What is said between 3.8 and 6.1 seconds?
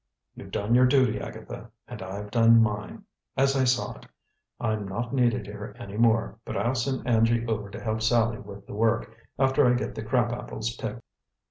it. I'm not needed here any